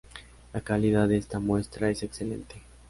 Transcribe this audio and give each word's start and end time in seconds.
La 0.51 0.61
calidad 0.61 1.07
de 1.07 1.17
esta 1.17 1.37
muestra 1.37 1.91
es 1.91 2.01
excelente. 2.01 2.55